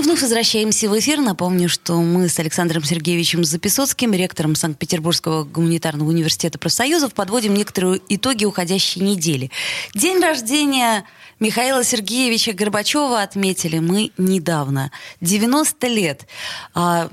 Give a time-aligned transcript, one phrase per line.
[0.00, 1.20] Мы вновь возвращаемся в эфир.
[1.20, 8.46] Напомню, что мы с Александром Сергеевичем Записоцким, ректором Санкт-Петербургского гуманитарного университета профсоюзов, подводим некоторые итоги
[8.46, 9.50] уходящей недели.
[9.94, 11.04] День рождения
[11.38, 14.90] Михаила Сергеевича Горбачева отметили мы недавно.
[15.20, 16.26] 90 лет.
[16.72, 17.10] А,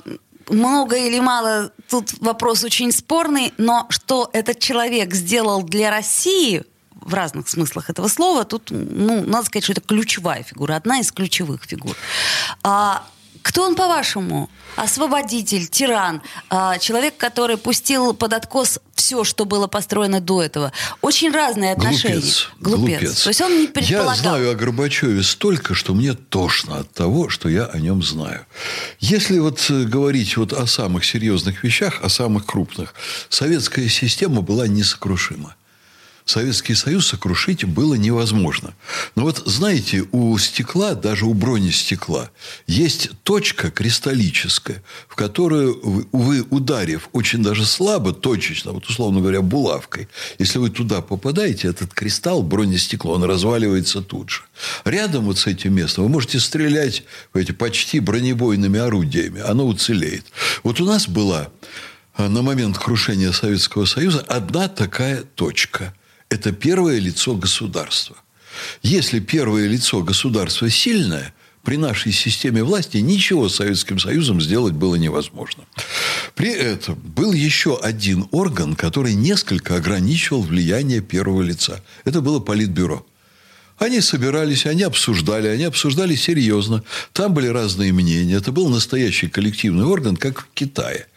[0.48, 6.64] много или мало, тут вопрос очень спорный, но что этот человек сделал для России–
[7.08, 11.12] в разных смыслах этого слова, тут, ну, надо сказать, что это ключевая фигура, одна из
[11.12, 11.96] ключевых фигур.
[12.64, 13.08] А,
[13.42, 14.50] кто он, по-вашему?
[14.76, 20.74] Освободитель, тиран, а, человек, который пустил под откос все, что было построено до этого.
[21.02, 22.16] Очень разные отношения.
[22.16, 22.50] Глупец.
[22.60, 23.00] Глупец.
[23.00, 23.24] Глупец.
[23.24, 24.16] То есть он не предполагал.
[24.16, 28.46] Я знаю о Горбачеве столько, что мне тошно от того, что я о нем знаю.
[29.00, 32.94] Если вот э, говорить вот о самых серьезных вещах, о самых крупных,
[33.30, 35.56] советская система была несокрушима.
[36.28, 38.74] Советский Союз сокрушить было невозможно.
[39.16, 42.32] Но вот знаете, у стекла, даже у бронестекла,
[42.68, 45.80] есть точка кристаллическая, в которую
[46.12, 51.94] вы, ударив очень даже слабо, точечно, вот условно говоря, булавкой, если вы туда попадаете, этот
[51.94, 54.42] кристалл, бронестекло, он разваливается тут же.
[54.84, 60.26] Рядом вот с этим местом вы можете стрелять эти почти бронебойными орудиями, оно уцелеет.
[60.64, 61.48] Вот у нас была
[62.18, 65.94] э, на момент крушения Советского Союза одна такая точка–
[66.30, 68.18] это первое лицо государства.
[68.82, 71.34] Если первое лицо государства сильное,
[71.64, 75.66] при нашей системе власти ничего с Советским Союзом сделать было невозможно.
[76.34, 81.84] При этом был еще один орган, который несколько ограничивал влияние первого лица.
[82.06, 83.06] Это было Политбюро.
[83.78, 86.84] Они собирались, они обсуждали, они обсуждали серьезно.
[87.14, 88.36] Там были разные мнения.
[88.36, 91.08] Это был настоящий коллективный орган, как в Китае.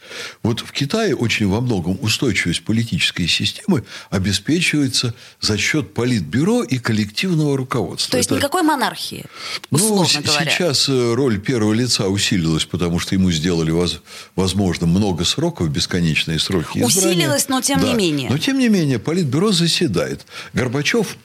[0.43, 7.57] Вот в Китае очень во многом устойчивость политической системы обеспечивается за счет политбюро и коллективного
[7.57, 8.13] руководства.
[8.13, 8.39] То есть Это...
[8.39, 9.25] никакой монархии,
[9.71, 10.51] ну, говоря.
[10.51, 13.73] Сейчас э, роль первого лица усилилась, потому что ему сделали,
[14.37, 16.87] возможно, много сроков, бесконечные сроки избрания.
[16.87, 17.89] Усилилась, но тем да.
[17.89, 18.31] не менее.
[18.31, 20.27] Но тем не менее, политбюро заседает.
[20.53, 21.17] Горбачев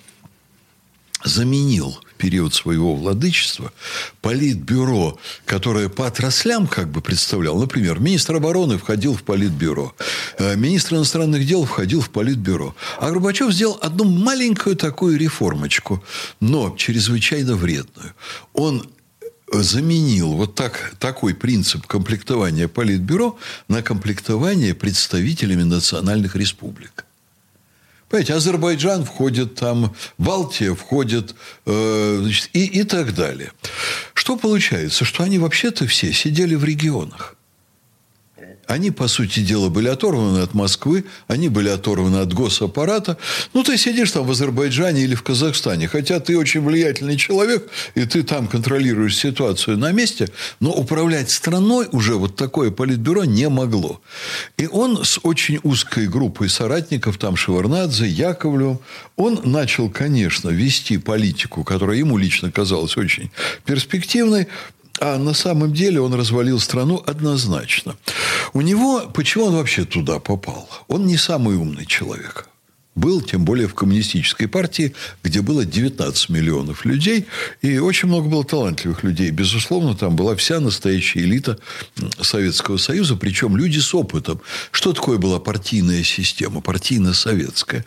[1.26, 3.74] заменил период своего владычества
[4.22, 7.58] политбюро, которое по отраслям как бы представлял.
[7.58, 9.94] Например, министр обороны входил в политбюро,
[10.38, 12.76] э, министр иностранных дел входил в политбюро.
[13.00, 16.04] А Горбачев сделал одну маленькую такую реформочку,
[16.40, 18.14] но чрезвычайно вредную.
[18.54, 18.88] Он
[19.52, 23.38] заменил вот так, такой принцип комплектования политбюро
[23.68, 27.06] на комплектование представителями национальных республик.
[28.16, 33.52] Понимаете, Азербайджан входит там, Балтия входит э, значит, и, и так далее.
[34.14, 35.04] Что получается?
[35.04, 37.36] Что они вообще-то все сидели в регионах.
[38.68, 43.18] Они, по сути дела, были оторваны от Москвы, они были оторваны от госаппарата.
[43.54, 48.06] Ну, ты сидишь там в Азербайджане или в Казахстане, хотя ты очень влиятельный человек, и
[48.06, 54.02] ты там контролируешь ситуацию на месте, но управлять страной уже вот такое политбюро не могло.
[54.58, 58.80] И он с очень узкой группой соратников, там Шеварнадзе, Яковлевым,
[59.16, 63.32] он начал, конечно, вести политику, которая ему лично казалась очень
[63.66, 64.48] перспективной,
[65.00, 67.96] а на самом деле он развалил страну однозначно.
[68.54, 70.70] У него, почему он вообще туда попал?
[70.88, 72.50] Он не самый умный человек
[72.96, 77.28] был, тем более в коммунистической партии, где было 19 миллионов людей,
[77.62, 79.32] и очень много было талантливых людей.
[79.32, 81.60] Безусловно, там была вся настоящая элита
[82.22, 84.40] Советского Союза, причем люди с опытом.
[84.72, 87.86] Что такое была партийная система, партийно-советская?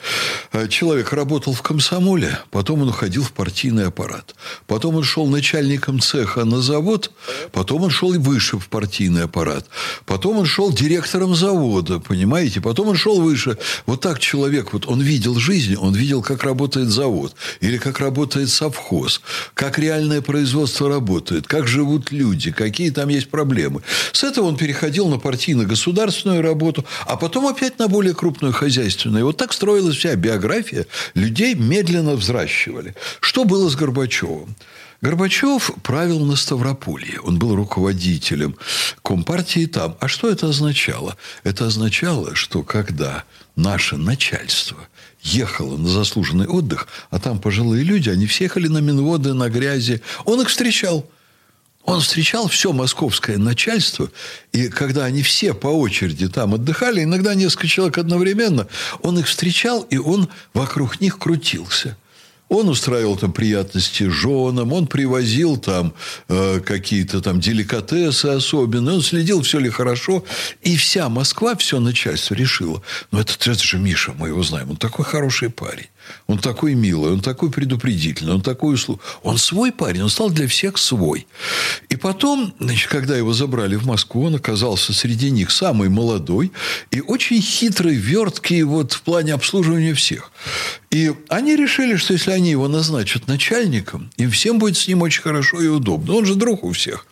[0.52, 4.34] А, человек работал в комсомоле, потом он уходил в партийный аппарат.
[4.66, 7.12] Потом он шел начальником цеха на завод,
[7.52, 9.66] потом он шел и выше в партийный аппарат.
[10.04, 12.60] Потом он шел директором завода, понимаете?
[12.60, 13.56] Потом он шел выше.
[13.86, 18.00] Вот так человек, вот он он видел жизнь, он видел, как работает завод, или как
[18.00, 19.20] работает совхоз,
[19.54, 23.82] как реальное производство работает, как живут люди, какие там есть проблемы.
[24.12, 29.20] С этого он переходил на партийно-государственную работу, а потом опять на более крупную хозяйственную.
[29.20, 30.86] И вот так строилась вся биография.
[31.14, 32.94] Людей медленно взращивали.
[33.20, 34.56] Что было с Горбачевым?
[35.00, 37.20] Горбачев правил на Ставрополье.
[37.20, 38.56] Он был руководителем
[39.02, 39.96] Компартии там.
[40.00, 41.16] А что это означало?
[41.44, 43.22] Это означало, что когда
[43.54, 44.76] наше начальство
[45.22, 50.02] ехало на заслуженный отдых, а там пожилые люди, они все ехали на Минводы, на грязи,
[50.24, 51.08] он их встречал.
[51.84, 54.10] Он встречал все московское начальство,
[54.52, 58.66] и когда они все по очереди там отдыхали, иногда несколько человек одновременно,
[59.00, 61.96] он их встречал, и он вокруг них крутился–
[62.48, 65.92] Он устраивал там приятности женам, он привозил там
[66.28, 70.24] э, какие-то там деликатесы особенные, он следил, все ли хорошо.
[70.62, 72.82] И вся Москва, все начальство решило.
[73.10, 75.88] Ну, это, это же Миша, мы его знаем, он такой хороший парень.
[76.26, 79.00] Он такой милый, он такой предупредительный, он такой услуг.
[79.22, 81.26] Он свой парень, он стал для всех свой.
[81.88, 86.52] И потом, значит, когда его забрали в Москву, он оказался среди них самый молодой
[86.90, 90.30] и очень хитрый, верткий вот в плане обслуживания всех.
[90.90, 95.22] И они решили, что если они его назначат начальником, им всем будет с ним очень
[95.22, 96.14] хорошо и удобно.
[96.14, 97.06] Он же друг у всех.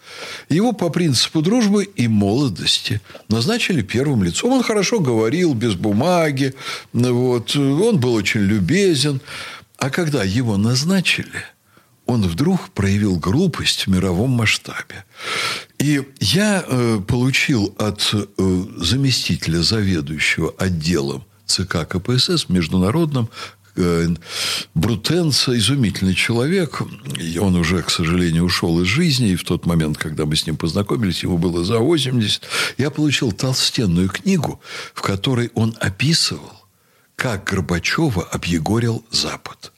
[0.49, 4.53] Его по принципу дружбы и молодости назначили первым лицом.
[4.53, 6.55] Он хорошо говорил, без бумаги.
[6.93, 7.55] Вот.
[7.57, 9.21] Он был очень любезен.
[9.79, 11.45] А когда его назначили,
[12.07, 15.05] он вдруг проявил глупость в мировом масштабе.
[15.79, 23.29] И я э, получил от э, заместителя заведующего отделом ЦК КПСС международным
[24.75, 26.83] Брутенца изумительный человек.
[27.41, 29.31] Он уже, к сожалению, ушел из жизни.
[29.31, 32.43] И в тот момент, когда мы с ним познакомились, ему было за 80.
[32.79, 34.61] Я получил толстенную книгу,
[34.95, 36.53] в которой он описывал,
[37.17, 39.73] как Горбачева объегорил Запад.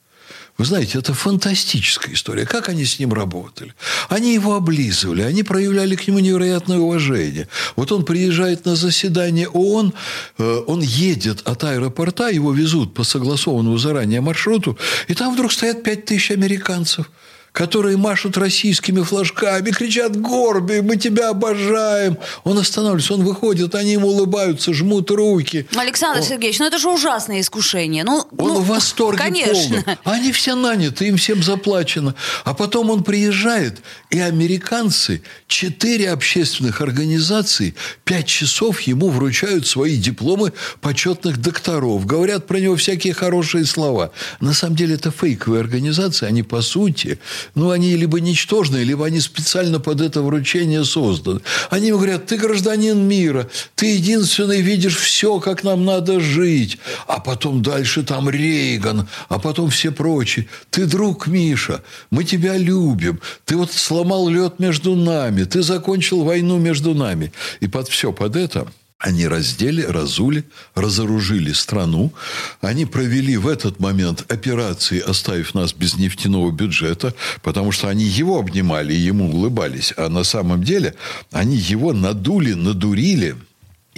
[0.59, 2.45] Вы знаете, это фантастическая история.
[2.45, 3.75] Как они с ним работали?
[4.09, 7.47] Они его облизывали, они проявляли к нему невероятное уважение.
[7.77, 9.95] Вот он приезжает на заседание ООН,
[10.39, 14.77] э, он едет от аэропорта, его везут по согласованному заранее маршруту,
[15.07, 17.09] и там вдруг стоят пять тысяч американцев–
[17.59, 24.07] которые машут российскими флажками, кричат «Горби, мы тебя обожаем!» Он останавливается, он выходит, они ему
[24.11, 25.67] улыбаются, жмут руки.
[25.75, 26.25] Александр он...
[26.25, 28.05] Сергеевич, ну это же ужасное искушение.
[28.05, 29.83] Ну, он ну, в восторге конечно.
[29.83, 29.99] полном.
[30.05, 32.15] Они все наняты, им всем заплачено.
[32.45, 37.75] А потом он приезжает, и американцы, четыре общественных организации,
[38.05, 42.07] пять часов ему вручают свои дипломы почетных докторов.
[42.07, 44.13] Говорят про него всякие хорошие слова.
[44.39, 47.19] На самом деле это фейковые организации, они по сути
[47.55, 51.41] ну, они либо ничтожные, либо они специально под это вручение созданы.
[51.71, 56.79] Они говорят, ты гражданин мира, ты единственный видишь все, как нам надо жить.
[57.07, 60.47] А потом дальше там Рейган, а потом все прочие.
[60.71, 63.21] Ты друг Миша, мы тебя любим.
[63.45, 67.33] Ты вот сломал лед между нами, ты закончил войну между нами.
[67.61, 68.69] И под все под это
[68.99, 72.13] они раздели, разули, разоружили страну.
[72.61, 78.39] Они провели в этот момент операции, оставив нас без нефтяного бюджета, потому что они его
[78.39, 79.95] обнимали и ему улыбались.
[79.97, 80.95] А на самом деле
[81.31, 83.37] они его надули, надурили–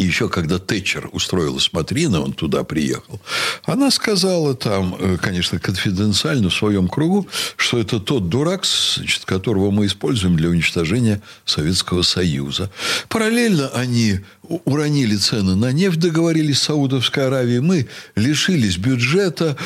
[0.00, 3.20] и еще когда Тэтчер устроила смотрины, он туда приехал,
[3.64, 9.70] она сказала там, э, конечно, конфиденциально в своем кругу, что это тот дурак, значит, которого
[9.70, 12.70] мы используем для уничтожения Советского Союза.
[13.11, 14.20] Параллельно они
[14.64, 17.61] уронили цены на нефть, договорились с Саудовской Аравией.
[17.61, 17.87] Мы
[18.17, 19.56] лишились бюджета.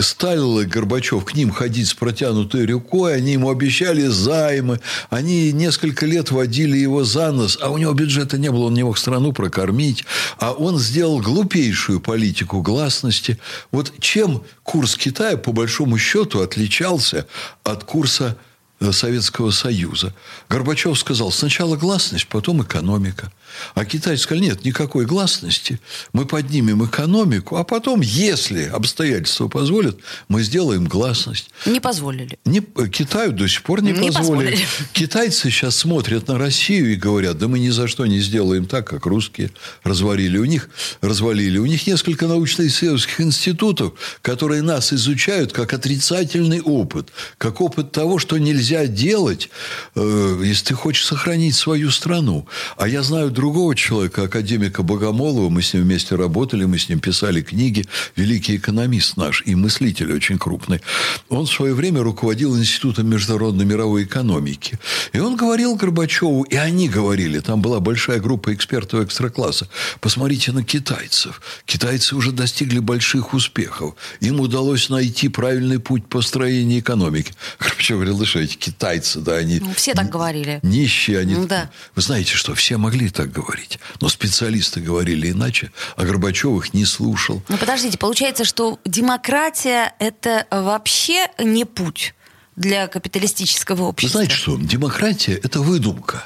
[0.00, 3.14] Стал Горбачев к ним ходить с протянутой рукой.
[3.14, 4.80] Они ему обещали займы.
[5.10, 7.58] Они несколько лет водили его за нос.
[7.62, 8.66] А у него бюджета не было.
[8.66, 10.04] Он не мог страну прокормить.
[10.38, 13.38] А он сделал глупейшую политику гласности.
[13.70, 17.26] Вот чем курс Китая, по большому счету, отличался
[17.62, 18.36] от курса
[18.78, 20.12] Э, Советского Союза.
[20.50, 23.32] Горбачев сказал, сначала гласность, потом экономика.
[23.74, 25.80] А Китай сказал, нет, никакой гласности.
[26.12, 29.98] Мы поднимем экономику, а потом, если обстоятельства позволят,
[30.28, 31.50] мы сделаем гласность.
[31.64, 32.38] Не позволили.
[32.44, 34.50] Не, Китаю до сих пор не, не позволили.
[34.50, 34.68] позволили.
[34.92, 38.86] Китайцы сейчас смотрят на Россию и говорят, да мы ни за что не сделаем так,
[38.86, 39.50] как русские
[39.84, 40.38] развалили.
[40.38, 40.68] У них,
[41.00, 41.58] развалили.
[41.58, 48.38] У них несколько научно-исследовательских институтов, которые нас изучают как отрицательный опыт, как опыт того, что
[48.38, 49.50] нельзя нельзя делать,
[49.94, 52.46] э, если ты хочешь сохранить свою страну.
[52.76, 56.98] А я знаю другого человека, академика Богомолова, мы с ним вместе работали, мы с ним
[56.98, 57.84] писали книги,
[58.16, 60.80] великий экономист наш и мыслитель очень крупный.
[61.28, 64.78] Он в свое время руководил Институтом международной мировой экономики.
[65.12, 69.68] И он говорил Горбачеву, и они говорили, там была большая группа экспертов экстракласса,
[70.00, 71.42] посмотрите на китайцев.
[71.66, 73.94] Китайцы уже достигли больших успехов.
[74.20, 77.32] Им удалось найти правильный путь построения экономики.
[77.60, 79.60] Горбачев говорил, да что, эти китайцы, да, они...
[79.60, 80.58] Ну, все так говорили.
[80.62, 81.34] Нищие они.
[81.34, 81.70] Ну, да.
[81.94, 83.78] Вы знаете что, все могли так говорить.
[84.00, 87.42] Но специалисты говорили иначе, а Горбачев их не слушал.
[87.48, 92.14] Ну, подождите, получается, что демократия– это вообще не путь
[92.56, 94.18] для капиталистического общества?
[94.18, 96.24] Знаете что, демократия– это выдумка.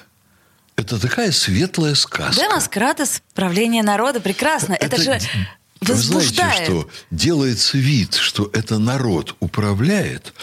[0.77, 2.43] Это такая светлая сказка.
[2.43, 4.21] Демократ правление народа.
[4.21, 4.73] Прекрасно.
[4.73, 5.21] Это, это же
[5.81, 10.35] Вы знаете, что делается вид, что это народ управляет.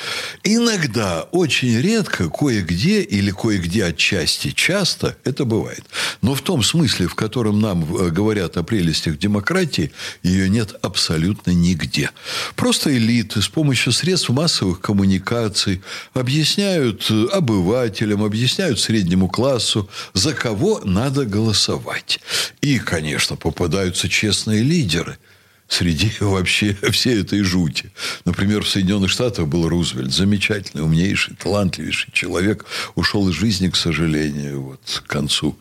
[0.44, 5.86] Иногда, очень редко, кое-где или кое-где отчасти, часто это бывает.
[6.24, 9.92] Но в том смысле, в котором нам э, говорят о прелестях демократии,
[10.24, 12.10] ее нет абсолютно нигде.
[12.56, 15.84] Просто элиты с помощью средств массовых коммуникаций
[16.16, 22.20] объясняют э, обывателям, объясняют среднему классу, за кого надо голосовать.
[22.62, 25.20] И, конечно, попадаются честные лидеры–
[25.68, 27.92] среди вообще всей этой жути.
[28.26, 30.14] Например, в Соединенных Штатах был Рузвельт.
[30.14, 32.66] Замечательный, умнейший, талантливейший человек.
[32.96, 35.58] Ушел из жизни, к сожалению, вот, к концу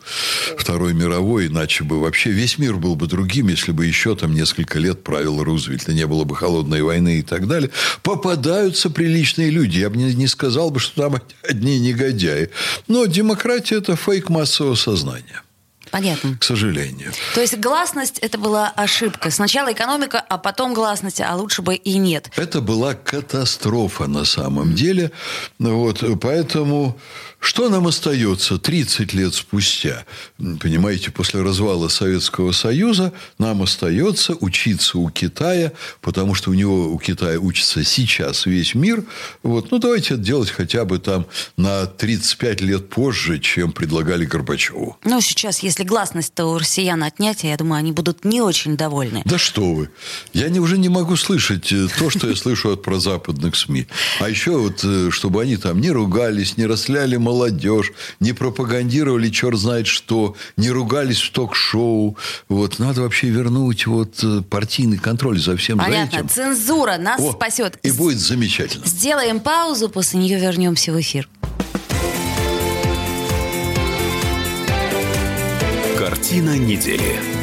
[0.57, 1.47] Второй мировой.
[1.47, 5.43] Иначе бы вообще весь мир был бы другим, если бы еще там несколько лет правил
[5.43, 7.69] Рузвельт, и не было бы холодной войны и так далее.
[8.03, 9.79] Попадаются приличные люди.
[9.79, 12.49] Я бы не, не сказал бы, что там одни негодяи.
[12.87, 15.41] Но демократия– это фейк массового сознания.
[15.91, 16.37] Понятно.
[16.37, 17.11] К сожалению.
[17.35, 19.31] То есть гласность это была ошибка.
[19.31, 22.31] Сначала экономика, а потом гласность, а лучше бы и нет.
[22.35, 25.11] Это была катастрофа на самом деле.
[25.59, 26.99] Вот, поэтому
[27.39, 30.05] что нам остается 30 лет спустя?
[30.37, 36.97] Понимаете, после развала Советского Союза нам остается учиться у Китая, потому что у него, у
[36.97, 39.03] Китая учится сейчас весь мир.
[39.43, 41.27] Вот, ну, давайте это делать хотя бы там
[41.57, 44.97] на 35 лет позже, чем предлагали Горбачеву.
[45.03, 49.21] Ну, сейчас, если гласность-то у россиян отнять, я думаю, они будут не очень довольны.
[49.25, 49.89] Да что вы.
[50.33, 53.87] Я не, уже не могу слышать э, то, что я слышу от прозападных СМИ.
[54.19, 59.57] А еще вот, э, чтобы они там не ругались, не расляли молодежь, не пропагандировали черт
[59.57, 62.17] знает что, не ругались в ток-шоу.
[62.49, 66.17] Вот, надо вообще вернуть вот э, партийный контроль за всем за Понятно.
[66.17, 66.29] этим.
[66.29, 67.77] Цензура нас О, спасет.
[67.83, 68.85] И будет замечательно.
[68.85, 71.29] Сделаем паузу, после нее вернемся в эфир.
[75.97, 77.36] Картина недели.